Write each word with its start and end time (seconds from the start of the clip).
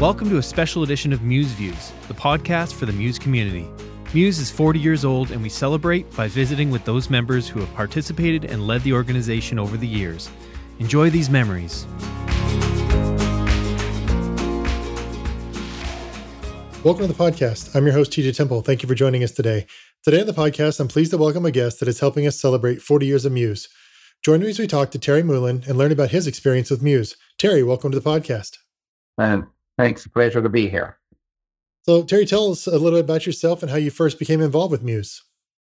Welcome 0.00 0.30
to 0.30 0.38
a 0.38 0.42
special 0.42 0.82
edition 0.82 1.12
of 1.12 1.20
Muse 1.20 1.52
Views, 1.52 1.92
the 2.08 2.14
podcast 2.14 2.72
for 2.72 2.86
the 2.86 2.92
Muse 2.94 3.18
community. 3.18 3.68
Muse 4.14 4.38
is 4.38 4.50
40 4.50 4.78
years 4.78 5.04
old, 5.04 5.30
and 5.30 5.42
we 5.42 5.50
celebrate 5.50 6.10
by 6.16 6.26
visiting 6.26 6.70
with 6.70 6.82
those 6.86 7.10
members 7.10 7.46
who 7.46 7.60
have 7.60 7.70
participated 7.74 8.46
and 8.46 8.66
led 8.66 8.80
the 8.80 8.94
organization 8.94 9.58
over 9.58 9.76
the 9.76 9.86
years. 9.86 10.30
Enjoy 10.78 11.10
these 11.10 11.28
memories. 11.28 11.84
Welcome 16.82 17.06
to 17.06 17.12
the 17.12 17.14
podcast. 17.18 17.76
I'm 17.76 17.84
your 17.84 17.92
host, 17.92 18.10
TJ 18.12 18.34
Temple. 18.34 18.62
Thank 18.62 18.82
you 18.82 18.88
for 18.88 18.94
joining 18.94 19.22
us 19.22 19.32
today. 19.32 19.66
Today 20.02 20.22
on 20.22 20.26
the 20.26 20.32
podcast, 20.32 20.80
I'm 20.80 20.88
pleased 20.88 21.10
to 21.10 21.18
welcome 21.18 21.44
a 21.44 21.50
guest 21.50 21.78
that 21.80 21.88
is 21.88 22.00
helping 22.00 22.26
us 22.26 22.40
celebrate 22.40 22.80
40 22.80 23.04
years 23.04 23.26
of 23.26 23.32
Muse. 23.32 23.68
Join 24.24 24.40
me 24.40 24.48
as 24.48 24.58
we 24.58 24.66
talk 24.66 24.92
to 24.92 24.98
Terry 24.98 25.22
Mouland 25.22 25.68
and 25.68 25.76
learn 25.76 25.92
about 25.92 26.10
his 26.10 26.26
experience 26.26 26.70
with 26.70 26.80
Muse. 26.80 27.18
Terry, 27.36 27.62
welcome 27.62 27.92
to 27.92 28.00
the 28.00 28.10
podcast. 28.10 28.56
And 29.18 29.44
thanks. 29.80 30.06
Pleasure 30.06 30.42
to 30.42 30.48
be 30.48 30.68
here. 30.68 30.98
So, 31.82 32.02
Terry, 32.04 32.26
tell 32.26 32.50
us 32.50 32.66
a 32.66 32.72
little 32.72 32.98
bit 32.98 33.04
about 33.04 33.26
yourself 33.26 33.62
and 33.62 33.70
how 33.70 33.78
you 33.78 33.90
first 33.90 34.18
became 34.18 34.40
involved 34.40 34.72
with 34.72 34.82
Muse. 34.82 35.22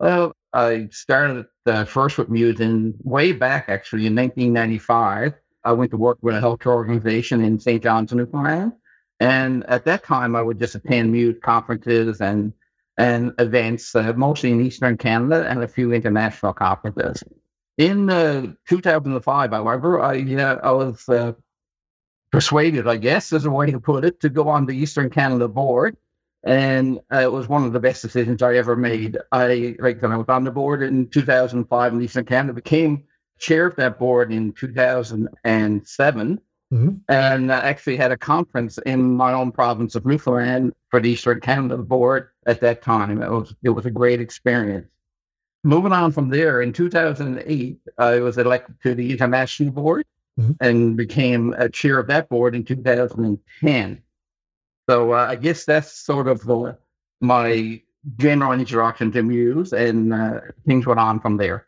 Well, 0.01 0.33
I 0.53 0.89
started 0.91 1.47
uh, 1.67 1.85
first 1.85 2.17
with 2.19 2.29
Muse 2.29 2.61
in 2.61 2.95
way 3.03 3.33
back, 3.33 3.69
actually, 3.69 4.07
in 4.07 4.15
1995. 4.15 5.35
I 5.65 5.73
went 5.73 5.91
to 5.91 5.97
work 5.97 6.19
with 6.23 6.37
a 6.37 6.41
healthcare 6.41 6.75
organization 6.75 7.45
in 7.45 7.59
St. 7.59 7.83
John's, 7.83 8.13
Newfoundland. 8.13 8.73
And 9.21 9.65
at 9.69 9.85
that 9.85 10.05
time, 10.05 10.37
I 10.37 10.43
would 10.43 10.59
just 10.59 10.75
attend 10.75 11.13
Muse 11.13 11.37
conferences 11.43 12.21
and 12.21 12.53
and 12.97 13.33
events, 13.39 13.95
uh, 13.95 14.13
mostly 14.17 14.51
in 14.51 14.61
Eastern 14.61 14.97
Canada 14.97 15.47
and 15.49 15.63
a 15.63 15.69
few 15.69 15.93
international 15.93 16.53
conferences. 16.53 17.23
In 17.77 18.11
uh, 18.11 18.55
2005, 18.67 19.53
however, 19.53 20.01
I, 20.01 20.21
uh, 20.35 20.59
I 20.65 20.73
was 20.73 21.09
uh, 21.09 21.33
persuaded, 22.31 22.87
I 22.87 22.97
guess, 22.97 23.33
is 23.33 23.45
a 23.45 23.51
way 23.51 23.71
to 23.71 23.81
put 23.81 24.05
it, 24.05 24.21
to 24.21 24.29
go 24.29 24.49
on 24.49 24.67
the 24.67 24.77
Eastern 24.77 25.11
Canada 25.11 25.49
board. 25.49 25.97
And 26.45 27.01
uh, 27.13 27.19
it 27.19 27.33
was 27.33 27.49
one 27.49 27.65
of 27.65 27.73
the 27.73 27.81
best 27.81 28.03
decisions 28.03 28.43
I 28.43 28.57
ever 28.57 28.77
made. 28.77 29.19
I, 29.33 29.77
like, 29.81 30.03
I 30.05 30.17
was 30.17 30.29
on 30.29 30.45
the 30.45 30.51
board 30.51 30.83
in 30.83 31.09
2005 31.09 31.93
in 31.93 32.03
Eastern 32.03 32.25
Canada, 32.25 32.53
became 32.53 33.05
chair 33.39 33.67
of 33.67 33.77
that 33.77 33.99
board 33.99 34.33
in 34.33 34.53
2007 34.53 36.41
Mm-hmm. 36.73 36.97
And 37.09 37.51
uh, 37.51 37.55
actually 37.55 37.97
had 37.97 38.13
a 38.13 38.17
conference 38.17 38.79
in 38.85 39.17
my 39.17 39.33
own 39.33 39.53
province 39.53 39.95
of 39.95 40.05
Newfoundland 40.05 40.75
for 40.91 41.01
the 41.01 41.11
Eastern 41.11 41.41
Canada 41.41 41.79
Board 41.79 42.29
at 42.47 42.61
that 42.61 42.83
time. 42.83 43.23
It 43.23 43.31
was 43.31 43.55
it 43.63 43.71
was 43.71 43.87
a 43.87 43.91
great 43.91 44.21
experience. 44.21 44.87
Moving 45.65 45.93
on 45.93 46.13
from 46.13 46.29
there, 46.29 46.61
in 46.61 46.73
2008, 46.73 47.81
I 47.97 48.21
was 48.21 48.39
elected 48.39 48.77
to 48.83 48.95
the 48.95 49.11
International 49.11 49.73
Board 49.73 50.05
mm-hmm. 50.39 50.53
and 50.61 50.97
became 50.97 51.55
a 51.59 51.69
chair 51.69 51.99
of 51.99 52.07
that 52.07 52.29
board 52.29 52.55
in 52.55 52.65
2010. 52.65 54.03
So 54.89 55.13
uh, 55.13 55.27
I 55.29 55.37
guess 55.37 55.65
that's 55.65 55.93
sort 55.93 56.29
of 56.29 56.41
the, 56.45 56.77
my 57.21 57.83
general 58.17 58.53
introduction 58.53 59.13
to 59.13 59.23
Muse, 59.23 59.73
and 59.73 60.15
uh, 60.15 60.41
things 60.67 60.87
went 60.87 61.01
on 61.01 61.21
from 61.21 61.37
there. 61.37 61.67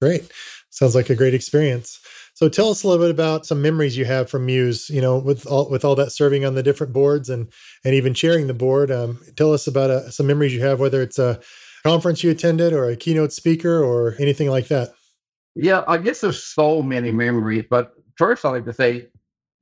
Great. 0.00 0.30
Sounds 0.70 0.94
like 0.94 1.10
a 1.10 1.14
great 1.14 1.34
experience. 1.34 2.00
So 2.34 2.48
tell 2.48 2.70
us 2.70 2.82
a 2.82 2.88
little 2.88 3.04
bit 3.04 3.10
about 3.10 3.44
some 3.44 3.60
memories 3.60 3.96
you 3.96 4.06
have 4.06 4.30
from 4.30 4.46
Muse. 4.46 4.88
You 4.88 5.02
know, 5.02 5.18
with 5.18 5.46
all 5.46 5.68
with 5.68 5.84
all 5.84 5.94
that 5.96 6.12
serving 6.12 6.44
on 6.44 6.54
the 6.54 6.62
different 6.62 6.92
boards 6.92 7.28
and 7.28 7.52
and 7.84 7.94
even 7.94 8.14
chairing 8.14 8.46
the 8.46 8.54
board. 8.54 8.90
Um, 8.90 9.20
tell 9.36 9.52
us 9.52 9.66
about 9.66 9.90
uh, 9.90 10.10
some 10.10 10.26
memories 10.26 10.54
you 10.54 10.62
have, 10.62 10.80
whether 10.80 11.02
it's 11.02 11.18
a 11.18 11.40
conference 11.82 12.24
you 12.24 12.30
attended 12.30 12.72
or 12.72 12.88
a 12.88 12.96
keynote 12.96 13.32
speaker 13.32 13.82
or 13.82 14.16
anything 14.18 14.48
like 14.48 14.68
that. 14.68 14.94
Yeah, 15.54 15.84
I 15.86 15.98
guess 15.98 16.22
there's 16.22 16.42
so 16.42 16.82
many 16.82 17.10
memories, 17.10 17.66
but 17.68 17.92
first 18.16 18.44
I 18.44 18.50
like 18.50 18.64
to 18.66 18.72
say 18.72 19.08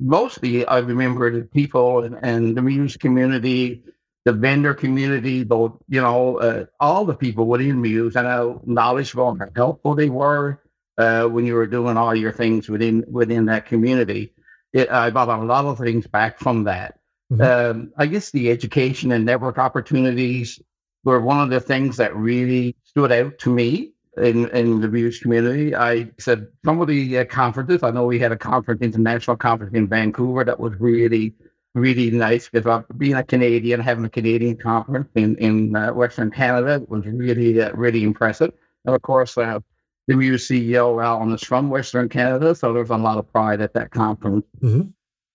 mostly 0.01 0.67
I 0.67 0.79
remember 0.79 1.31
the 1.31 1.45
people 1.45 2.03
and, 2.03 2.17
and 2.23 2.57
the 2.57 2.63
Muse 2.63 2.97
community, 2.97 3.83
the 4.25 4.33
vendor 4.33 4.75
community, 4.75 5.45
both 5.45 5.73
you 5.89 6.01
know, 6.01 6.39
uh, 6.39 6.65
all 6.81 7.05
the 7.05 7.15
people 7.15 7.47
within 7.47 7.81
Muse 7.81 8.17
and 8.17 8.27
how 8.27 8.61
knowledgeable 8.65 9.31
and 9.31 9.43
helpful 9.55 9.95
they 9.95 10.09
were 10.09 10.61
uh, 10.99 11.25
when 11.25 11.47
you 11.47 11.55
were 11.55 11.67
doing 11.67 11.97
all 11.97 12.15
your 12.15 12.33
things 12.33 12.69
within 12.69 13.05
within 13.09 13.47
that 13.47 13.67
community. 13.67 14.33
It, 14.73 14.91
I 14.91 15.11
got 15.11 15.29
a 15.29 15.45
lot 15.45 15.65
of 15.65 15.79
things 15.79 16.07
back 16.07 16.39
from 16.39 16.65
that. 16.65 16.99
Mm-hmm. 17.33 17.43
Um, 17.43 17.93
I 17.97 18.07
guess 18.07 18.31
the 18.31 18.51
education 18.51 19.13
and 19.13 19.25
network 19.25 19.59
opportunities 19.59 20.61
were 21.05 21.21
one 21.21 21.41
of 21.41 21.51
the 21.51 21.61
things 21.61 21.97
that 21.97 22.15
really 22.15 22.77
stood 22.85 23.13
out 23.13 23.39
to 23.39 23.51
me 23.51 23.93
in, 24.17 24.49
in 24.51 24.81
the 24.81 24.89
Muse 24.89 25.21
community. 25.21 25.75
I 25.75 26.11
said 26.19 26.49
some 26.65 26.81
of 26.81 26.89
the 26.89 27.19
uh, 27.19 27.25
conferences, 27.27 27.83
I 27.83 27.91
know 27.91 28.07
we 28.07 28.19
had 28.19 28.33
a 28.33 28.37
conference, 28.37 28.83
international 28.83 29.37
conference 29.37 29.75
in 29.75 29.89
Vancouver 29.89 30.45
that 30.45 30.59
was 30.59 30.75
really, 30.79 31.35
really 31.75 32.11
nice 32.11 32.49
because 32.49 32.85
being 32.97 33.15
a 33.15 33.23
Canadian, 33.23 33.81
having 33.81 34.05
a 34.05 34.11
Canadian 34.11 34.57
conference 34.57 35.09
in, 35.15 35.37
in 35.37 35.77
uh, 35.77 35.93
Western 35.93 36.31
Canada 36.31 36.85
was 36.89 37.07
really, 37.07 37.61
uh, 37.61 37.73
really 37.73 38.03
impressive. 38.03 38.53
And 38.85 38.95
of 38.95 39.03
course, 39.03 39.37
uh, 39.39 39.61
the 40.07 40.15
CEO 40.15 41.03
Alan 41.03 41.33
is 41.33 41.43
from 41.43 41.71
Western 41.71 42.09
Canada, 42.09 42.55
so 42.55 42.73
there's 42.73 42.91
a 42.91 42.97
lot 42.97 43.19
of 43.19 43.31
pride 43.33 43.61
at 43.61 43.75
that 43.75 43.93
conference. 43.93 44.45
Mm-hmm. 44.61 44.89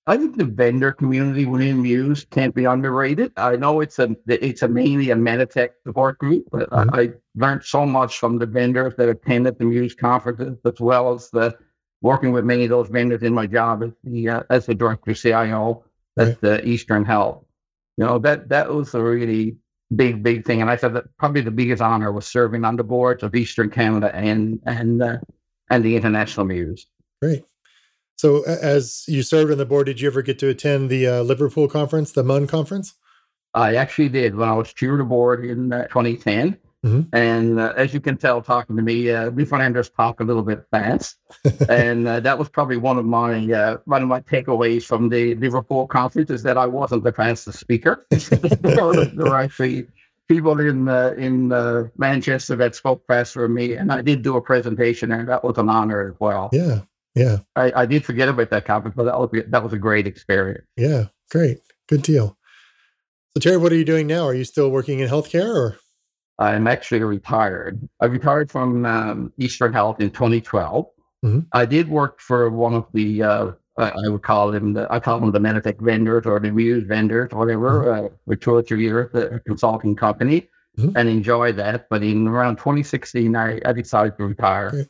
I 0.08 0.18
think 0.18 0.38
the 0.38 0.46
vendor 0.46 0.92
community 0.92 1.46
within 1.46 1.82
Muse 1.82 2.26
can't 2.30 2.54
be 2.54 2.66
underrated. 2.66 3.32
I 3.38 3.56
know 3.56 3.82
it's 3.82 3.98
a 3.98 4.16
it's 4.28 4.62
a 4.62 4.68
mainly 4.68 5.10
a 5.10 5.16
Meditech 5.16 5.70
support 5.84 6.20
group, 6.20 6.46
but 6.52 6.70
mm-hmm. 6.70 6.96
I, 6.96 7.02
I, 7.02 7.10
learned 7.36 7.64
so 7.64 7.86
much 7.86 8.20
from 8.20 8.38
the 8.38 8.46
vendors 8.46 8.94
that 8.98 9.10
attended 9.10 9.58
the 9.58 9.66
Muse 9.66 9.96
conferences, 9.96 10.58
as 10.64 10.80
well 10.80 11.14
as 11.14 11.30
the 11.32 11.58
working 12.02 12.32
with 12.32 12.46
many 12.46 12.66
of 12.66 12.70
those 12.70 12.88
vendors 12.88 13.24
in 13.24 13.34
my 13.34 13.48
job 13.48 13.84
as 13.84 13.92
the 14.04 14.30
uh, 14.30 14.44
as 14.52 14.68
the 14.68 14.76
director 14.76 15.14
CIO 15.16 15.84
at 16.18 16.28
right. 16.28 16.42
the 16.42 16.68
Eastern 16.68 17.04
Health. 17.04 17.44
You 17.98 18.06
know 18.06 18.20
that 18.20 18.50
that 18.50 18.70
was 18.70 18.94
a 18.94 19.02
really 19.02 19.58
big, 19.96 20.24
big 20.24 20.46
thing. 20.46 20.62
And 20.62 20.70
I 20.70 20.76
said 20.76 20.94
that 20.94 21.06
probably 21.18 21.42
the 21.42 21.52
biggest 21.52 21.82
honor 21.82 22.12
was 22.12 22.26
serving 22.26 22.64
on 22.64 22.76
the 22.76 22.84
boards 22.84 23.24
of 23.24 23.36
Eastern 23.36 23.70
Canada 23.70 24.14
and 24.16 24.60
and 24.66 25.02
uh, 25.02 25.18
and 25.70 25.84
the 25.84 25.96
International 25.96 26.46
Muse. 26.46 26.88
Great. 27.22 27.44
So, 28.18 28.44
as 28.44 29.04
you 29.08 29.24
served 29.24 29.52
on 29.52 29.58
the 29.58 29.66
board, 29.66 29.88
did 29.88 30.00
you 30.00 30.08
ever 30.08 30.22
get 30.22 30.40
to 30.40 30.50
attend 30.50 30.90
the 30.90 31.08
uh, 31.08 31.22
Liverpool 31.22 31.68
conference, 31.68 32.12
the 32.12 32.24
MUN 32.24 32.48
conference? 32.48 32.94
I 33.54 33.76
actually 33.76 34.10
did 34.10 34.36
when 34.36 34.50
I 34.50 34.54
was 34.54 34.74
chair 34.74 34.94
of 34.94 34.98
the 35.00 35.04
board 35.04 35.46
in 35.46 35.72
uh, 35.72 35.88
2010. 35.88 36.58
Mm-hmm. 36.86 37.16
And 37.16 37.60
uh, 37.60 37.74
as 37.76 37.94
you 37.96 38.00
can 38.00 38.16
tell, 38.16 38.42
talking 38.44 38.76
to 38.76 38.82
me, 38.82 39.06
we 39.06 39.12
uh, 39.12 39.32
Newfoundlanders 39.32 39.90
talk 39.90 40.20
a 40.20 40.24
little 40.24 40.44
bit 40.44 40.64
fast, 40.70 41.18
and 41.70 42.08
uh, 42.08 42.20
that 42.20 42.38
was 42.38 42.48
probably 42.48 42.78
one 42.78 43.00
of 43.00 43.06
my 43.06 43.52
uh, 43.52 43.78
one 43.86 44.04
of 44.04 44.08
my 44.08 44.22
takeaways 44.22 44.84
from 44.84 45.10
the 45.10 45.34
Liverpool 45.36 45.88
conference 45.88 46.30
is 46.30 46.44
that 46.44 46.60
I 46.60 46.68
wasn't 46.68 47.04
the 47.04 47.12
fastest 47.12 47.60
speaker. 47.60 48.06
there 48.12 48.86
were 49.18 49.36
actually 49.36 49.88
people 50.28 50.60
in 50.60 50.88
uh, 50.88 51.16
in 51.18 51.52
uh, 51.52 51.86
Manchester 51.98 52.56
that 52.58 52.76
spoke 52.76 53.04
faster 53.08 53.42
than 53.42 53.56
me, 53.56 53.74
and 53.74 53.92
I 53.92 54.04
did 54.04 54.22
do 54.22 54.38
a 54.38 54.42
presentation, 54.42 55.12
and 55.12 55.28
that 55.28 55.44
was 55.44 55.58
an 55.58 55.70
honor 55.70 56.10
as 56.10 56.20
well. 56.20 56.50
Yeah, 56.54 56.82
yeah. 57.16 57.38
I, 57.56 57.72
I 57.76 57.86
did 57.86 58.06
forget 58.06 58.30
about 58.30 58.50
that 58.50 58.66
conference, 58.66 58.96
but 58.96 59.06
that 59.06 59.20
was 59.20 59.30
that 59.48 59.64
was 59.64 59.74
a 59.74 59.78
great 59.78 60.08
experience. 60.08 60.66
Yeah, 60.76 61.06
great, 61.32 61.60
good 61.88 62.02
deal. 62.02 62.38
So 63.34 63.42
Terry, 63.42 63.58
what 63.58 63.72
are 63.72 63.76
you 63.76 63.86
doing 63.86 64.08
now? 64.08 64.26
Are 64.26 64.34
you 64.34 64.46
still 64.46 64.70
working 64.70 65.00
in 65.00 65.10
healthcare, 65.10 65.54
or? 65.54 65.78
I'm 66.38 66.68
actually 66.68 67.02
retired. 67.04 67.88
I 68.02 68.06
retired 68.06 68.52
from 68.52 68.86
um, 68.86 69.34
Eastern 69.38 69.72
Health 69.72 70.02
in 70.02 70.10
2012. 70.10 70.86
Mm-hmm. 71.24 71.40
I 71.54 71.66
did 71.66 71.90
work 71.90 72.20
for 72.20 72.50
one 72.50 72.74
of 72.74 72.86
the, 72.94 73.24
uh, 73.24 73.52
I 73.78 74.10
would 74.10 74.22
call 74.22 74.52
them, 74.52 74.74
the, 74.74 74.88
I 74.92 75.00
call 75.00 75.20
them 75.20 75.32
the 75.32 75.40
Meditech 75.40 75.82
vendors 75.82 76.26
or 76.26 76.40
the 76.40 76.52
Muse 76.52 76.84
vendors, 76.86 77.32
whatever, 77.32 77.86
mm-hmm. 77.86 78.06
uh, 78.06 78.10
for 78.26 78.36
two 78.36 78.52
or 78.56 78.62
three 78.64 78.84
years, 78.84 79.12
the 79.14 79.42
consulting 79.48 79.96
company, 79.96 80.50
mm-hmm. 80.78 80.96
and 80.96 81.08
enjoy 81.08 81.54
that. 81.54 81.88
But 81.90 82.04
in 82.04 82.28
around 82.28 82.58
2016, 82.58 83.36
I, 83.36 83.62
I 83.66 83.72
decided 83.72 84.18
to 84.18 84.26
retire. 84.26 84.68
Okay. 84.68 84.88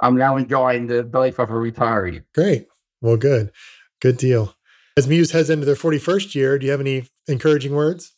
I'm 0.00 0.16
now 0.16 0.36
enjoying 0.36 0.86
the 0.86 1.02
life 1.12 1.38
of 1.38 1.50
a 1.50 1.54
retiree. 1.54 2.22
Great. 2.34 2.68
Well, 3.00 3.16
good. 3.16 3.52
Good 4.00 4.16
deal. 4.16 4.54
As 4.96 5.08
Muse 5.08 5.30
heads 5.30 5.50
into 5.50 5.64
their 5.66 5.74
41st 5.74 6.34
year, 6.34 6.58
do 6.58 6.66
you 6.66 6.72
have 6.72 6.80
any 6.80 7.06
encouraging 7.28 7.74
words? 7.74 8.14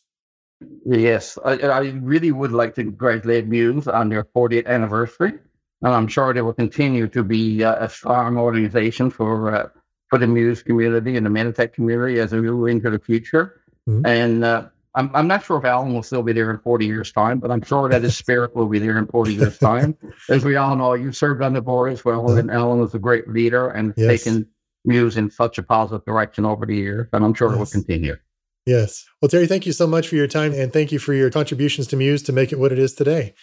Yes, 0.85 1.37
I, 1.43 1.53
I, 1.53 1.79
really 2.01 2.31
would 2.31 2.51
like 2.51 2.75
to 2.75 2.83
congratulate 2.83 3.47
Muse 3.47 3.87
on 3.87 4.09
their 4.09 4.23
40th 4.23 4.67
anniversary, 4.67 5.33
and 5.81 5.93
I'm 5.93 6.07
sure 6.07 6.33
they 6.33 6.41
will 6.41 6.53
continue 6.53 7.07
to 7.07 7.23
be 7.23 7.63
uh, 7.63 7.85
a 7.85 7.89
strong 7.89 8.37
organization 8.37 9.09
for 9.09 9.55
uh, 9.55 9.69
for 10.07 10.19
the 10.19 10.27
Muse 10.27 10.61
community 10.61 11.17
and 11.17 11.25
the 11.25 11.29
Meditech 11.31 11.73
community 11.73 12.19
as 12.19 12.31
we 12.31 12.41
move 12.41 12.67
into 12.67 12.91
the 12.91 12.99
future. 12.99 13.61
Mm-hmm. 13.87 14.05
And 14.05 14.43
uh, 14.43 14.67
I'm 14.95 15.09
I'm 15.15 15.27
not 15.27 15.43
sure 15.45 15.57
if 15.57 15.65
Alan 15.65 15.93
will 15.93 16.03
still 16.03 16.23
be 16.23 16.33
there 16.33 16.51
in 16.51 16.59
40 16.59 16.85
years' 16.85 17.11
time, 17.11 17.39
but 17.39 17.49
I'm 17.49 17.61
sure 17.61 17.87
that 17.89 18.03
his 18.03 18.17
spirit 18.17 18.55
will 18.55 18.67
be 18.67 18.79
there 18.79 18.97
in 18.97 19.07
40 19.07 19.33
years' 19.33 19.57
time. 19.57 19.97
as 20.29 20.43
we 20.43 20.55
all 20.55 20.75
know, 20.75 20.93
you 20.93 21.11
served 21.11 21.41
on 21.41 21.53
the 21.53 21.61
board 21.61 21.93
as 21.93 22.03
well, 22.03 22.29
and 22.31 22.51
Alan 22.51 22.79
was 22.79 22.93
a 22.93 22.99
great 22.99 23.27
leader 23.29 23.69
and 23.69 23.93
yes. 23.95 24.23
taken 24.23 24.47
Muse 24.83 25.15
in 25.15 25.29
such 25.29 25.57
a 25.57 25.63
positive 25.63 26.03
direction 26.05 26.45
over 26.45 26.65
the 26.65 26.75
years, 26.75 27.07
and 27.13 27.23
I'm 27.23 27.33
sure 27.33 27.49
yes. 27.49 27.55
it 27.55 27.59
will 27.59 27.67
continue. 27.67 28.17
Yes. 28.65 29.05
Well, 29.21 29.29
Terry, 29.29 29.47
thank 29.47 29.65
you 29.65 29.73
so 29.73 29.87
much 29.87 30.07
for 30.07 30.15
your 30.15 30.27
time 30.27 30.53
and 30.53 30.71
thank 30.71 30.91
you 30.91 30.99
for 30.99 31.13
your 31.13 31.31
contributions 31.31 31.87
to 31.87 31.95
Muse 31.95 32.21
to 32.23 32.31
make 32.31 32.51
it 32.51 32.59
what 32.59 32.71
it 32.71 32.77
is 32.77 32.93
today. 32.93 33.33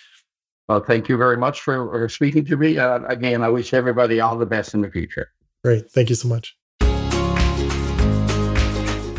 Well, 0.69 0.81
thank 0.81 1.09
you 1.09 1.17
very 1.17 1.37
much 1.37 1.61
for, 1.61 1.91
for 1.91 2.09
speaking 2.09 2.45
to 2.45 2.57
me. 2.57 2.79
Uh, 2.79 3.01
again, 3.07 3.43
I 3.43 3.49
wish 3.49 3.73
everybody 3.73 4.21
all 4.21 4.37
the 4.37 4.47
best 4.47 4.75
in 4.75 4.83
the 4.83 4.91
future. 4.91 5.31
Great. 5.65 5.91
Thank 5.91 6.09
you 6.11 6.15
so 6.15 6.29
much. 6.29 6.57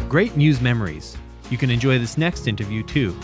Great 0.07 0.37
Muse 0.37 0.61
memories. 0.61 1.17
You 1.49 1.57
can 1.57 1.71
enjoy 1.71 1.97
this 1.97 2.17
next 2.17 2.47
interview 2.47 2.83
too. 2.83 3.17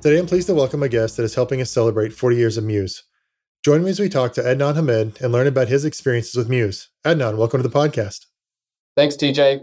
Today, 0.00 0.18
I'm 0.18 0.26
pleased 0.26 0.46
to 0.48 0.54
welcome 0.54 0.82
a 0.82 0.88
guest 0.88 1.16
that 1.16 1.24
is 1.24 1.34
helping 1.34 1.60
us 1.60 1.70
celebrate 1.70 2.12
40 2.12 2.36
years 2.36 2.56
of 2.56 2.64
Muse. 2.64 3.04
Join 3.64 3.84
me 3.84 3.90
as 3.90 4.00
we 4.00 4.08
talk 4.08 4.32
to 4.34 4.42
Adnan 4.42 4.74
Hamid 4.74 5.20
and 5.20 5.32
learn 5.32 5.46
about 5.46 5.68
his 5.68 5.84
experiences 5.84 6.34
with 6.34 6.48
Muse. 6.48 6.88
Adnan, 7.04 7.36
welcome 7.36 7.62
to 7.62 7.68
the 7.68 7.74
podcast. 7.74 8.26
Thanks, 8.96 9.16
TJ. 9.16 9.60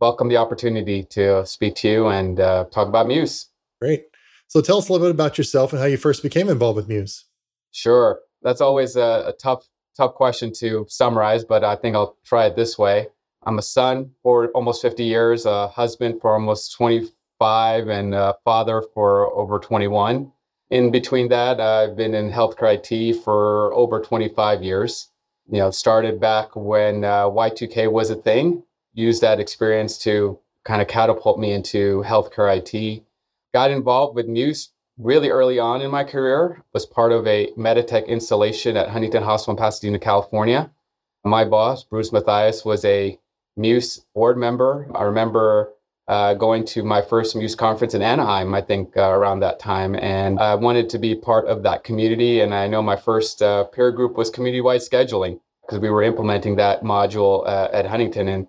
Welcome 0.00 0.28
the 0.28 0.36
opportunity 0.36 1.04
to 1.10 1.46
speak 1.46 1.76
to 1.76 1.88
you 1.88 2.06
and 2.08 2.40
uh, 2.40 2.64
talk 2.72 2.88
about 2.88 3.06
Muse. 3.06 3.50
Great. 3.80 4.04
So 4.48 4.60
tell 4.60 4.78
us 4.78 4.88
a 4.88 4.92
little 4.92 5.06
bit 5.06 5.14
about 5.14 5.38
yourself 5.38 5.72
and 5.72 5.80
how 5.80 5.86
you 5.86 5.96
first 5.96 6.22
became 6.22 6.48
involved 6.48 6.76
with 6.76 6.88
Muse. 6.88 7.24
Sure. 7.70 8.20
That's 8.42 8.60
always 8.60 8.96
a, 8.96 9.24
a 9.28 9.34
tough, 9.40 9.68
tough 9.96 10.14
question 10.14 10.52
to 10.54 10.86
summarize, 10.88 11.44
but 11.44 11.64
I 11.64 11.76
think 11.76 11.96
I'll 11.96 12.16
try 12.24 12.46
it 12.46 12.56
this 12.56 12.76
way. 12.76 13.08
I'm 13.44 13.58
a 13.58 13.62
son 13.62 14.12
for 14.22 14.48
almost 14.48 14.82
50 14.82 15.04
years, 15.04 15.46
a 15.46 15.68
husband 15.68 16.20
for 16.20 16.32
almost 16.32 16.74
25, 16.76 17.88
and 17.88 18.14
a 18.14 18.34
father 18.44 18.82
for 18.94 19.32
over 19.34 19.58
21. 19.58 20.30
In 20.70 20.90
between 20.90 21.28
that, 21.28 21.60
I've 21.60 21.96
been 21.96 22.14
in 22.14 22.30
healthcare 22.30 22.78
IT 22.78 23.16
for 23.22 23.72
over 23.74 24.00
25 24.00 24.62
years. 24.62 25.10
You 25.50 25.58
know, 25.58 25.70
started 25.70 26.20
back 26.20 26.54
when 26.54 27.04
uh, 27.04 27.24
Y2K 27.24 27.90
was 27.90 28.10
a 28.10 28.14
thing. 28.14 28.62
Used 28.94 29.22
that 29.22 29.40
experience 29.40 29.98
to 29.98 30.38
kind 30.64 30.80
of 30.80 30.88
catapult 30.88 31.38
me 31.38 31.52
into 31.52 32.02
healthcare 32.06 32.56
IT 32.56 33.02
got 33.52 33.70
involved 33.70 34.16
with 34.16 34.26
Muse 34.26 34.70
really 34.98 35.30
early 35.30 35.58
on 35.58 35.82
in 35.82 35.90
my 35.90 36.04
career, 36.04 36.62
was 36.72 36.86
part 36.86 37.12
of 37.12 37.26
a 37.26 37.50
Meditech 37.56 38.06
installation 38.06 38.76
at 38.76 38.88
Huntington 38.88 39.22
Hospital 39.22 39.54
in 39.54 39.58
Pasadena, 39.58 39.98
California. 39.98 40.70
My 41.24 41.44
boss, 41.44 41.84
Bruce 41.84 42.12
Matthias, 42.12 42.64
was 42.64 42.84
a 42.84 43.18
Muse 43.56 44.04
board 44.14 44.36
member. 44.36 44.88
I 44.94 45.02
remember 45.02 45.72
uh, 46.08 46.34
going 46.34 46.64
to 46.64 46.82
my 46.82 47.00
first 47.00 47.36
Muse 47.36 47.54
conference 47.54 47.94
in 47.94 48.02
Anaheim, 48.02 48.54
I 48.54 48.60
think, 48.60 48.96
uh, 48.96 49.10
around 49.10 49.40
that 49.40 49.58
time. 49.58 49.94
And 49.94 50.40
I 50.40 50.54
wanted 50.54 50.88
to 50.90 50.98
be 50.98 51.14
part 51.14 51.46
of 51.46 51.62
that 51.62 51.84
community. 51.84 52.40
And 52.40 52.54
I 52.54 52.66
know 52.66 52.82
my 52.82 52.96
first 52.96 53.40
uh, 53.40 53.64
peer 53.64 53.92
group 53.92 54.16
was 54.16 54.30
community 54.30 54.60
wide 54.60 54.80
scheduling 54.80 55.40
because 55.62 55.78
we 55.78 55.90
were 55.90 56.02
implementing 56.02 56.56
that 56.56 56.82
module 56.82 57.46
uh, 57.46 57.68
at 57.72 57.86
Huntington 57.86 58.28
and, 58.28 58.48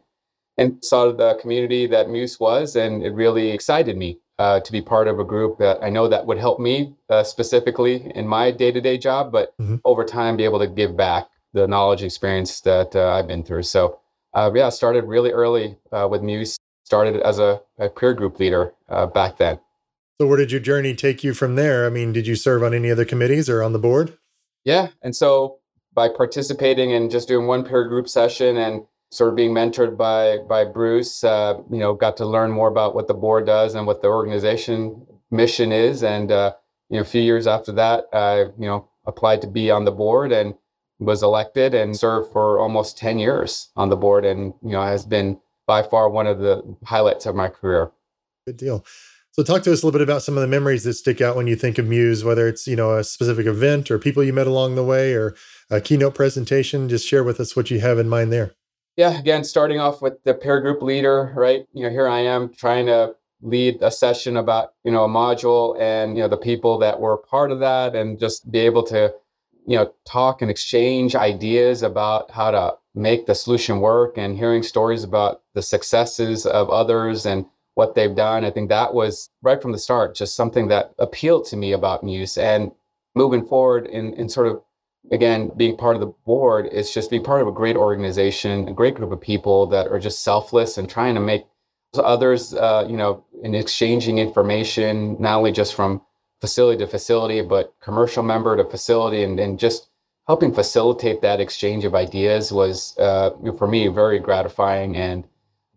and 0.58 0.84
saw 0.84 1.12
the 1.12 1.38
community 1.40 1.86
that 1.88 2.10
Muse 2.10 2.40
was. 2.40 2.76
And 2.76 3.04
it 3.04 3.12
really 3.12 3.52
excited 3.52 3.98
me 3.98 4.20
uh, 4.40 4.60
to 4.62 4.72
be 4.72 4.82
part 4.82 5.08
of 5.08 5.20
a 5.20 5.24
group 5.24 5.58
that 5.60 5.78
I 5.84 5.90
know 5.90 6.08
that 6.08 6.26
would 6.26 6.38
help 6.38 6.60
me 6.60 6.96
uh, 7.10 7.24
specifically 7.24 8.12
in 8.16 8.28
my 8.28 8.52
day 8.52 8.72
to 8.72 8.82
day 8.82 8.98
job, 8.98 9.32
but 9.32 9.58
mm-hmm. 9.58 9.76
over 9.86 10.04
time 10.04 10.38
be 10.38 10.44
able 10.44 10.60
to 10.60 10.68
give 10.68 10.98
back 10.98 11.28
the 11.54 11.68
knowledge 11.68 12.04
experience 12.04 12.60
that 12.62 12.96
uh, 12.96 13.12
I've 13.12 13.28
been 13.28 13.44
through. 13.44 13.64
So, 13.64 14.00
uh, 14.34 14.52
yeah, 14.54 14.70
started 14.70 15.06
really 15.06 15.32
early 15.32 15.78
uh, 15.92 16.08
with 16.10 16.22
Muse, 16.22 16.58
started 16.84 17.22
as 17.22 17.40
a, 17.40 17.62
a 17.78 17.90
peer 17.90 18.14
group 18.14 18.40
leader 18.40 18.74
uh, 18.90 19.06
back 19.06 19.38
then. 19.38 19.60
So, 20.20 20.28
where 20.28 20.38
did 20.38 20.52
your 20.52 20.62
journey 20.62 20.94
take 20.94 21.24
you 21.24 21.34
from 21.34 21.56
there? 21.56 21.86
I 21.86 21.90
mean, 21.90 22.14
did 22.14 22.28
you 22.28 22.36
serve 22.36 22.64
on 22.64 22.74
any 22.74 22.92
other 22.92 23.06
committees 23.06 23.50
or 23.50 23.64
on 23.64 23.74
the 23.74 23.80
board? 23.80 24.18
Yeah. 24.64 24.90
And 25.02 25.16
so, 25.16 25.58
by 25.94 26.10
participating 26.10 26.94
and 26.94 27.12
just 27.12 27.28
doing 27.28 27.48
one 27.48 27.64
peer 27.64 27.88
group 27.88 28.08
session 28.08 28.58
and 28.58 28.84
sort 29.12 29.30
of 29.30 29.36
being 29.36 29.54
mentored 29.54 29.98
by 29.98 30.38
by 30.48 30.66
Bruce, 30.66 31.24
uh, 31.24 31.56
you 31.70 31.78
know, 31.78 31.94
got 31.94 32.18
to 32.18 32.26
learn 32.26 32.52
more 32.52 32.68
about 32.68 32.96
what 32.96 33.08
the 33.08 33.14
board 33.14 33.46
does 33.46 33.76
and 33.76 33.86
what 33.86 34.02
the 34.02 34.08
organization 34.08 35.06
mission 35.30 35.72
is. 35.72 36.04
And 36.04 36.32
uh, 36.32 36.54
you 36.90 36.98
know, 36.98 37.02
a 37.02 37.06
few 37.06 37.22
years 37.22 37.48
after 37.48 37.72
that, 37.74 38.06
I 38.14 38.42
you 38.58 38.68
know 38.68 38.90
applied 39.06 39.42
to 39.42 39.48
be 39.48 39.70
on 39.70 39.86
the 39.86 39.92
board 39.92 40.32
and 40.32 40.56
was 41.00 41.24
elected 41.24 41.74
and 41.74 41.96
served 41.96 42.32
for 42.32 42.60
almost 42.60 42.98
ten 42.98 43.20
years 43.20 43.70
on 43.76 43.90
the 43.90 43.96
board, 43.96 44.26
and 44.26 44.54
you 44.62 44.72
know 44.72 44.84
has 44.84 45.06
been 45.06 45.40
by 45.68 45.84
far 45.84 46.10
one 46.10 46.28
of 46.28 46.40
the 46.40 46.62
highlights 46.86 47.26
of 47.26 47.36
my 47.36 47.48
career. 47.48 47.92
Good 48.46 48.58
deal. 48.58 48.86
So 49.32 49.42
talk 49.42 49.64
to 49.64 49.74
us 49.74 49.82
a 49.82 49.86
little 49.86 49.98
bit 49.98 50.08
about 50.08 50.22
some 50.22 50.38
of 50.38 50.42
the 50.42 50.48
memories 50.48 50.84
that 50.84 50.94
stick 50.94 51.20
out 51.20 51.36
when 51.36 51.48
you 51.48 51.56
think 51.56 51.80
of 51.80 51.88
Muse, 51.88 52.24
whether 52.24 52.48
it's, 52.48 52.68
you 52.68 52.76
know, 52.76 52.96
a 52.96 53.04
specific 53.04 53.48
event 53.48 53.90
or 53.90 53.98
people 53.98 54.24
you 54.24 54.32
met 54.32 54.46
along 54.46 54.76
the 54.76 54.84
way 54.84 55.14
or 55.14 55.34
a 55.72 55.82
keynote 55.82 56.14
presentation. 56.14 56.88
Just 56.88 57.08
share 57.08 57.24
with 57.24 57.40
us 57.40 57.56
what 57.56 57.72
you 57.72 57.80
have 57.80 57.98
in 57.98 58.08
mind 58.08 58.32
there 58.32 58.54
yeah, 58.96 59.18
again, 59.18 59.44
starting 59.44 59.80
off 59.80 60.02
with 60.02 60.24
the 60.24 60.34
peer 60.34 60.62
group 60.62 60.82
leader, 60.82 61.34
right? 61.36 61.66
You 61.74 61.84
know, 61.84 61.90
here 61.90 62.08
I 62.08 62.20
am 62.20 62.54
trying 62.54 62.86
to 62.88 63.16
lead 63.42 63.82
a 63.82 63.92
session 63.92 64.38
about, 64.38 64.74
you 64.84 64.92
know, 64.92 65.04
a 65.04 65.10
module 65.10 65.80
and, 65.80 66.16
you 66.16 66.24
know, 66.24 66.30
the 66.30 66.38
people 66.38 66.78
that 66.80 67.00
were 67.00 67.18
part 67.18 67.52
of 67.52 67.60
that 67.60 67.96
and 67.96 68.20
just 68.20 68.50
be 68.52 68.60
able 68.60 68.84
to, 68.84 69.14
you 69.66 69.78
know, 69.78 69.94
talk 70.06 70.42
and 70.42 70.52
exchange 70.52 71.16
ideas 71.16 71.84
about 71.84 72.32
how 72.32 72.52
to 72.52 72.76
make 72.96 73.26
the 73.26 73.36
solution 73.36 73.80
work 73.80 74.18
and 74.18 74.38
hearing 74.38 74.64
stories 74.64 75.04
about 75.04 75.42
the 75.54 75.62
successes 75.62 76.46
of 76.46 76.70
others 76.70 77.26
and 77.26 77.46
what 77.76 77.96
they've 77.96 78.16
done. 78.16 78.46
I 78.46 78.52
think 78.52 78.70
that 78.70 78.94
was 78.94 79.30
right 79.42 79.62
from 79.62 79.72
the 79.72 79.80
start, 79.80 80.16
just 80.16 80.36
something 80.36 80.68
that 80.68 80.94
appealed 81.00 81.46
to 81.46 81.58
me 81.58 81.72
about 81.72 82.04
Muse 82.04 82.38
and 82.38 82.72
moving 83.16 83.46
forward 83.46 83.88
in, 83.88 84.14
in 84.14 84.30
sort 84.30 84.48
of 84.48 84.62
again, 85.12 85.52
being 85.58 85.76
part 85.76 85.96
of 85.96 86.00
the 86.00 86.14
board 86.26 86.68
is 86.68 86.94
just 86.94 87.10
being 87.10 87.24
part 87.24 87.42
of 87.42 87.48
a 87.48 87.52
great 87.52 87.76
organization, 87.76 88.68
a 88.68 88.74
great 88.74 88.96
group 88.96 89.12
of 89.12 89.20
people 89.20 89.68
that 89.68 89.88
are 89.88 90.00
just 90.00 90.24
selfless 90.24 90.78
and 90.78 90.90
trying 90.90 91.14
to 91.16 91.20
make 91.20 91.46
others, 91.96 92.54
uh, 92.54 92.86
you 92.90 92.98
know, 92.98 93.24
in 93.44 93.54
exchanging 93.54 94.18
information, 94.18 95.16
not 95.20 95.38
only 95.38 95.52
just 95.52 95.76
from 95.76 96.02
facility 96.44 96.78
to 96.84 96.88
facility, 96.98 97.40
but 97.42 97.74
commercial 97.88 98.22
member 98.22 98.58
to 98.58 98.66
facility, 98.66 99.24
and, 99.24 99.40
and 99.40 99.58
just 99.58 99.88
helping 100.28 100.54
facilitate 100.54 101.22
that 101.22 101.40
exchange 101.40 101.86
of 101.86 101.96
ideas 101.96 102.52
was, 102.52 102.98
uh, 102.98 103.30
for 103.58 103.68
me, 103.68 103.88
very 103.88 104.20
gratifying. 104.20 104.92
And 104.98 105.24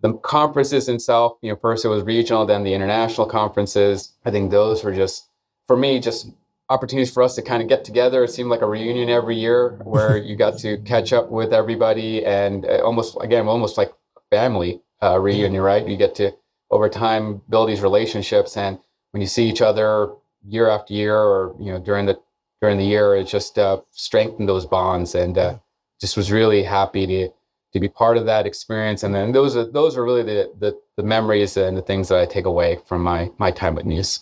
the 0.02 0.14
conferences 0.14 0.88
itself, 0.88 1.38
you 1.40 1.50
know, 1.50 1.58
first 1.66 1.84
it 1.84 1.88
was 1.88 2.02
regional, 2.02 2.46
then 2.46 2.64
the 2.64 2.74
international 2.74 3.28
conferences. 3.28 4.12
I 4.24 4.32
think 4.32 4.50
those 4.50 4.82
were 4.82 4.96
just, 5.02 5.28
for 5.68 5.76
me, 5.76 6.00
just 6.00 6.32
opportunities 6.68 7.12
for 7.14 7.22
us 7.22 7.36
to 7.36 7.42
kind 7.42 7.62
of 7.62 7.68
get 7.68 7.84
together. 7.84 8.24
It 8.24 8.32
seemed 8.32 8.50
like 8.50 8.62
a 8.62 8.66
reunion 8.66 9.08
every 9.08 9.36
year 9.36 9.78
where 9.84 10.16
you 10.16 10.34
got 10.34 10.58
to 10.64 10.78
catch 10.78 11.12
up 11.12 11.30
with 11.30 11.52
everybody 11.52 12.26
and 12.26 12.66
uh, 12.66 12.82
almost, 12.84 13.16
again, 13.20 13.46
almost 13.46 13.78
like 13.78 13.92
family 14.30 14.82
uh, 15.00 15.16
reunion, 15.20 15.62
right? 15.62 15.86
You 15.86 15.96
get 15.96 16.16
to 16.16 16.32
over 16.70 16.88
time 16.88 17.40
build 17.48 17.68
these 17.68 17.82
relationships, 17.82 18.56
and 18.56 18.80
when 19.12 19.20
you 19.20 19.28
see 19.28 19.48
each 19.48 19.62
other 19.62 20.10
year 20.48 20.68
after 20.68 20.94
year, 20.94 21.16
or 21.16 21.54
you 21.58 21.72
know 21.72 21.78
during 21.78 22.06
the 22.06 22.18
during 22.60 22.78
the 22.78 22.84
year, 22.84 23.14
it 23.16 23.24
just 23.24 23.58
uh, 23.58 23.80
strengthened 23.90 24.48
those 24.48 24.66
bonds, 24.66 25.14
and 25.14 25.36
uh, 25.36 25.58
just 26.00 26.16
was 26.16 26.32
really 26.32 26.62
happy 26.62 27.06
to 27.06 27.28
to 27.72 27.80
be 27.80 27.88
part 27.88 28.16
of 28.16 28.26
that 28.26 28.46
experience. 28.46 29.02
And 29.02 29.14
then 29.14 29.32
those 29.32 29.56
are 29.56 29.70
those 29.70 29.96
are 29.96 30.04
really 30.04 30.22
the 30.22 30.52
the, 30.58 30.78
the 30.96 31.02
memories 31.02 31.56
and 31.56 31.76
the 31.76 31.82
things 31.82 32.08
that 32.08 32.18
I 32.18 32.26
take 32.26 32.44
away 32.44 32.78
from 32.86 33.02
my 33.02 33.30
my 33.38 33.50
time 33.50 33.78
at 33.78 33.86
Muse. 33.86 34.20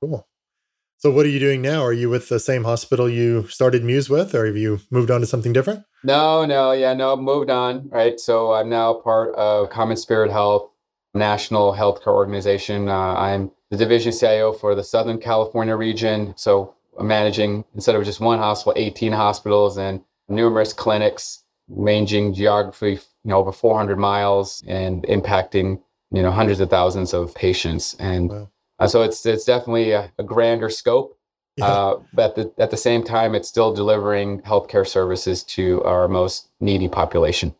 Cool. 0.00 0.26
So, 0.98 1.10
what 1.10 1.26
are 1.26 1.28
you 1.28 1.38
doing 1.38 1.60
now? 1.60 1.82
Are 1.84 1.92
you 1.92 2.08
with 2.08 2.30
the 2.30 2.40
same 2.40 2.64
hospital 2.64 3.10
you 3.10 3.46
started 3.48 3.84
Muse 3.84 4.08
with, 4.08 4.34
or 4.34 4.46
have 4.46 4.56
you 4.56 4.80
moved 4.90 5.10
on 5.10 5.20
to 5.20 5.26
something 5.26 5.52
different? 5.52 5.84
No, 6.02 6.46
no, 6.46 6.72
yeah, 6.72 6.94
no, 6.94 7.14
moved 7.14 7.50
on. 7.50 7.90
Right. 7.90 8.18
So, 8.18 8.54
I'm 8.54 8.70
now 8.70 8.94
part 8.94 9.34
of 9.34 9.68
Common 9.68 9.98
Spirit 9.98 10.30
Health, 10.30 10.70
national 11.12 11.74
healthcare 11.74 12.14
organization. 12.14 12.88
Uh, 12.88 13.14
I'm 13.16 13.50
the 13.76 13.84
division 13.84 14.12
CIO 14.12 14.52
for 14.52 14.74
the 14.74 14.84
Southern 14.84 15.18
California 15.18 15.76
region. 15.76 16.34
So, 16.36 16.74
managing 17.00 17.64
instead 17.74 17.94
of 17.96 18.04
just 18.04 18.20
one 18.20 18.38
hospital, 18.38 18.72
18 18.76 19.12
hospitals 19.12 19.78
and 19.78 20.00
numerous 20.28 20.72
clinics, 20.72 21.44
ranging 21.68 22.32
geography, 22.34 22.92
you 22.92 23.30
know, 23.30 23.38
over 23.38 23.52
400 23.52 23.98
miles 23.98 24.62
and 24.66 25.02
impacting, 25.04 25.80
you 26.12 26.22
know, 26.22 26.30
hundreds 26.30 26.60
of 26.60 26.70
thousands 26.70 27.12
of 27.12 27.34
patients. 27.34 27.94
And 27.98 28.30
wow 28.30 28.48
uh, 28.78 28.88
so 28.88 29.02
it's 29.02 29.24
it's 29.24 29.44
definitely 29.44 29.92
a, 29.92 30.12
a 30.18 30.22
grander 30.22 30.68
scope, 30.68 31.16
yeah. 31.56 31.66
uh, 31.66 32.00
but 32.12 32.34
the, 32.34 32.52
at 32.58 32.70
the 32.70 32.76
same 32.76 33.04
time, 33.04 33.34
it's 33.34 33.48
still 33.48 33.72
delivering 33.72 34.40
healthcare 34.42 34.86
services 34.86 35.42
to 35.44 35.82
our 35.84 36.08
most 36.08 36.48
needy 36.60 36.88
population. 36.88 37.54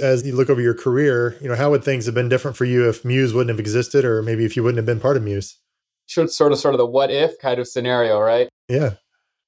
As 0.00 0.26
you 0.26 0.34
look 0.34 0.50
over 0.50 0.60
your 0.60 0.74
career, 0.74 1.36
you 1.40 1.48
know 1.48 1.54
how 1.54 1.70
would 1.70 1.84
things 1.84 2.06
have 2.06 2.14
been 2.14 2.28
different 2.28 2.56
for 2.56 2.64
you 2.64 2.88
if 2.88 3.04
Muse 3.04 3.32
wouldn't 3.32 3.50
have 3.50 3.60
existed, 3.60 4.04
or 4.04 4.22
maybe 4.22 4.44
if 4.44 4.56
you 4.56 4.62
wouldn't 4.62 4.78
have 4.78 4.86
been 4.86 5.00
part 5.00 5.16
of 5.16 5.22
Muse? 5.22 5.58
Should 6.06 6.30
sort 6.30 6.52
of 6.52 6.58
sort 6.58 6.74
of 6.74 6.78
the 6.78 6.86
what 6.86 7.10
if 7.10 7.38
kind 7.38 7.58
of 7.58 7.66
scenario, 7.66 8.20
right? 8.20 8.48
Yeah. 8.68 8.94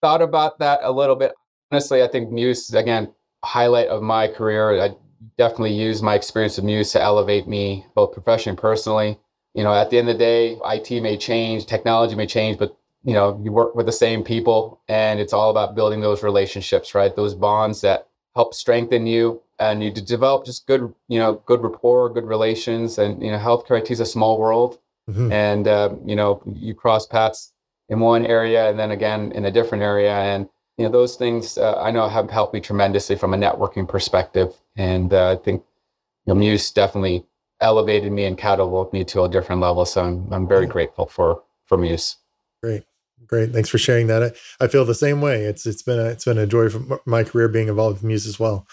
Thought 0.00 0.22
about 0.22 0.58
that 0.60 0.80
a 0.82 0.92
little 0.92 1.16
bit. 1.16 1.32
Honestly, 1.70 2.02
I 2.02 2.08
think 2.08 2.30
Muse 2.30 2.72
again 2.72 3.12
highlight 3.44 3.88
of 3.88 4.02
my 4.02 4.28
career. 4.28 4.80
I 4.80 4.90
definitely 5.36 5.74
use 5.74 6.02
my 6.02 6.14
experience 6.14 6.58
of 6.58 6.64
Muse 6.64 6.92
to 6.92 7.02
elevate 7.02 7.46
me 7.46 7.84
both 7.94 8.12
professionally 8.12 8.52
and 8.52 8.58
personally 8.58 9.18
you 9.58 9.64
know, 9.64 9.74
at 9.74 9.90
the 9.90 9.98
end 9.98 10.08
of 10.08 10.14
the 10.14 10.24
day, 10.24 10.56
IT 10.64 11.02
may 11.02 11.16
change, 11.16 11.66
technology 11.66 12.14
may 12.14 12.26
change, 12.26 12.58
but 12.58 12.76
you 13.02 13.12
know, 13.12 13.40
you 13.42 13.50
work 13.50 13.74
with 13.74 13.86
the 13.86 13.92
same 13.92 14.22
people 14.22 14.80
and 14.88 15.18
it's 15.18 15.32
all 15.32 15.50
about 15.50 15.74
building 15.74 16.00
those 16.00 16.22
relationships, 16.22 16.94
right? 16.94 17.14
Those 17.16 17.34
bonds 17.34 17.80
that 17.80 18.06
help 18.36 18.54
strengthen 18.54 19.06
you 19.06 19.42
and 19.58 19.82
you 19.82 19.90
develop 19.90 20.44
just 20.44 20.66
good, 20.66 20.92
you 21.08 21.18
know, 21.18 21.42
good 21.46 21.62
rapport, 21.62 22.08
good 22.10 22.24
relations. 22.24 22.98
And, 22.98 23.22
you 23.22 23.30
know, 23.30 23.38
healthcare 23.38 23.78
IT 23.78 23.90
is 23.90 24.00
a 24.00 24.06
small 24.06 24.38
world. 24.38 24.78
Mm-hmm. 25.10 25.32
And, 25.32 25.68
uh, 25.68 25.94
you 26.04 26.14
know, 26.14 26.42
you 26.54 26.74
cross 26.74 27.06
paths 27.06 27.52
in 27.88 28.00
one 28.00 28.26
area 28.26 28.68
and 28.68 28.78
then 28.78 28.90
again 28.90 29.32
in 29.32 29.44
a 29.44 29.50
different 29.50 29.82
area. 29.82 30.12
And, 30.12 30.48
you 30.76 30.84
know, 30.84 30.90
those 30.90 31.16
things 31.16 31.58
uh, 31.58 31.80
I 31.80 31.90
know 31.90 32.08
have 32.08 32.30
helped 32.30 32.54
me 32.54 32.60
tremendously 32.60 33.16
from 33.16 33.34
a 33.34 33.36
networking 33.36 33.88
perspective. 33.88 34.54
And 34.76 35.12
uh, 35.12 35.32
I 35.32 35.36
think 35.36 35.62
you 36.26 36.34
know, 36.34 36.38
Muse 36.38 36.70
definitely 36.70 37.24
elevated 37.60 38.12
me 38.12 38.24
and 38.24 38.38
catapulted 38.38 38.92
me 38.92 39.04
to 39.04 39.22
a 39.22 39.28
different 39.28 39.60
level. 39.60 39.84
So 39.84 40.04
I'm, 40.04 40.32
I'm 40.32 40.46
very 40.46 40.66
grateful 40.66 41.06
for, 41.06 41.42
for 41.66 41.76
Muse. 41.76 42.16
Great. 42.62 42.84
Great. 43.26 43.50
Thanks 43.50 43.68
for 43.68 43.78
sharing 43.78 44.06
that. 44.06 44.22
I, 44.22 44.64
I 44.64 44.68
feel 44.68 44.84
the 44.84 44.94
same 44.94 45.20
way. 45.20 45.42
It's, 45.44 45.66
it's 45.66 45.82
been 45.82 45.98
a, 45.98 46.04
it's 46.04 46.24
been 46.24 46.38
a 46.38 46.46
joy 46.46 46.68
for 46.68 47.00
my 47.04 47.24
career 47.24 47.48
being 47.48 47.68
involved 47.68 47.96
with 47.96 48.04
Muse 48.04 48.26
as 48.26 48.38
well. 48.38 48.66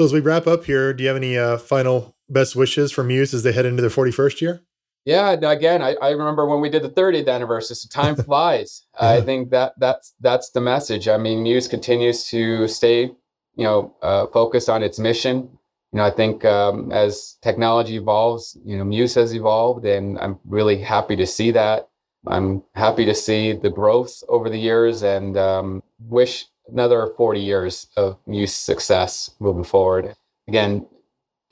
So 0.00 0.06
as 0.06 0.14
we 0.14 0.20
wrap 0.20 0.46
up 0.46 0.64
here, 0.64 0.94
do 0.94 1.02
you 1.02 1.08
have 1.08 1.16
any 1.18 1.36
uh, 1.36 1.58
final 1.58 2.16
best 2.26 2.56
wishes 2.56 2.90
for 2.90 3.04
Muse 3.04 3.34
as 3.34 3.42
they 3.42 3.52
head 3.52 3.66
into 3.66 3.82
their 3.82 3.90
41st 3.90 4.40
year? 4.40 4.62
Yeah, 5.04 5.32
again, 5.32 5.82
I, 5.82 5.94
I 6.00 6.12
remember 6.12 6.46
when 6.46 6.62
we 6.62 6.70
did 6.70 6.82
the 6.82 6.88
30th 6.88 7.28
anniversary. 7.28 7.76
So 7.76 7.86
time 7.92 8.16
flies. 8.24 8.86
yeah. 8.94 9.10
I 9.10 9.20
think 9.20 9.50
that 9.50 9.74
that's 9.76 10.14
that's 10.18 10.52
the 10.52 10.60
message. 10.62 11.06
I 11.06 11.18
mean, 11.18 11.42
Muse 11.42 11.68
continues 11.68 12.24
to 12.28 12.66
stay, 12.66 13.10
you 13.56 13.64
know, 13.64 13.94
uh, 14.00 14.26
focused 14.28 14.70
on 14.70 14.82
its 14.82 14.98
mission. 14.98 15.50
You 15.92 15.98
know, 15.98 16.04
I 16.04 16.10
think 16.10 16.46
um, 16.46 16.90
as 16.92 17.36
technology 17.42 17.96
evolves, 17.96 18.56
you 18.64 18.78
know, 18.78 18.84
Muse 18.84 19.14
has 19.16 19.34
evolved, 19.34 19.84
and 19.84 20.18
I'm 20.18 20.38
really 20.46 20.78
happy 20.78 21.14
to 21.16 21.26
see 21.26 21.50
that. 21.50 21.90
I'm 22.26 22.62
happy 22.74 23.04
to 23.04 23.14
see 23.14 23.52
the 23.52 23.68
growth 23.68 24.22
over 24.30 24.48
the 24.48 24.58
years, 24.58 25.02
and 25.02 25.36
um, 25.36 25.82
wish 25.98 26.46
another 26.72 27.08
40 27.16 27.40
years 27.40 27.86
of 27.96 28.18
Muse 28.26 28.54
success 28.54 29.30
moving 29.38 29.64
forward. 29.64 30.14
Again, 30.48 30.86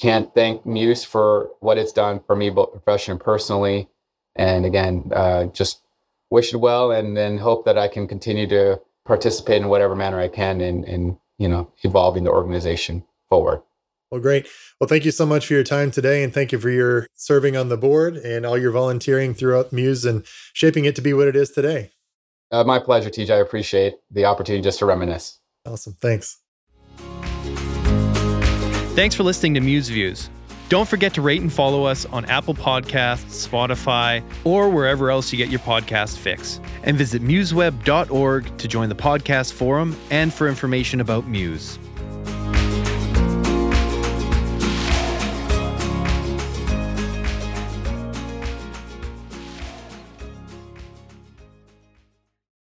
can't 0.00 0.32
thank 0.34 0.64
Muse 0.64 1.04
for 1.04 1.50
what 1.60 1.78
it's 1.78 1.92
done 1.92 2.20
for 2.26 2.37
me, 2.37 2.50
both 2.50 2.72
professionally 2.72 3.16
and 3.16 3.25
personally. 3.25 3.88
And 4.37 4.64
again, 4.64 5.10
uh, 5.12 5.46
just 5.46 5.80
wish 6.30 6.54
it 6.54 6.58
well, 6.58 6.92
and 6.92 7.16
then 7.16 7.38
hope 7.38 7.64
that 7.64 7.78
I 7.78 7.88
can 7.88 8.06
continue 8.06 8.46
to 8.48 8.80
participate 9.04 9.62
in 9.62 9.68
whatever 9.68 9.96
manner 9.96 10.20
I 10.20 10.28
can 10.28 10.60
in, 10.60 10.84
in 10.84 11.18
you 11.38 11.48
know 11.48 11.72
evolving 11.82 12.25
the 12.25 12.30
organization 12.30 13.04
forward. 13.28 13.62
Well, 14.10 14.20
great. 14.20 14.46
Well, 14.80 14.88
thank 14.88 15.04
you 15.04 15.10
so 15.10 15.26
much 15.26 15.46
for 15.46 15.54
your 15.54 15.64
time 15.64 15.90
today, 15.90 16.22
and 16.22 16.32
thank 16.32 16.52
you 16.52 16.58
for 16.58 16.70
your 16.70 17.08
serving 17.14 17.56
on 17.56 17.68
the 17.68 17.76
board 17.76 18.16
and 18.16 18.46
all 18.46 18.56
your 18.56 18.70
volunteering 18.70 19.34
throughout 19.34 19.72
Muse 19.72 20.04
and 20.04 20.25
shaping 20.52 20.84
it 20.84 20.94
to 20.96 21.02
be 21.02 21.12
what 21.12 21.28
it 21.28 21.37
is 21.37 21.50
today. 21.50 21.90
Uh, 22.50 22.64
my 22.64 22.78
pleasure, 22.78 23.10
TJ. 23.10 23.30
I 23.30 23.36
appreciate 23.38 23.96
the 24.10 24.24
opportunity 24.24 24.62
just 24.62 24.78
to 24.78 24.86
reminisce. 24.86 25.38
Awesome. 25.66 25.94
Thanks. 26.00 26.38
Thanks 28.94 29.14
for 29.14 29.22
listening 29.22 29.54
to 29.54 29.60
Muse 29.60 29.88
Views. 29.88 30.30
Don't 30.68 30.88
forget 30.88 31.14
to 31.14 31.22
rate 31.22 31.40
and 31.40 31.52
follow 31.52 31.84
us 31.84 32.04
on 32.06 32.26
Apple 32.26 32.54
Podcasts, 32.54 33.46
Spotify, 33.48 34.22
or 34.44 34.68
wherever 34.68 35.10
else 35.10 35.32
you 35.32 35.38
get 35.38 35.48
your 35.48 35.60
podcast 35.60 36.18
fix. 36.18 36.60
And 36.82 36.96
visit 36.96 37.22
museweb.org 37.22 38.58
to 38.58 38.68
join 38.68 38.88
the 38.88 38.94
podcast 38.94 39.52
forum 39.54 39.96
and 40.10 40.32
for 40.32 40.46
information 40.46 41.00
about 41.00 41.26
Muse. 41.26 41.78